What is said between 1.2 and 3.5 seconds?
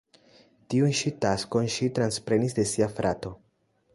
taskon ŝi transprenis de sia frato.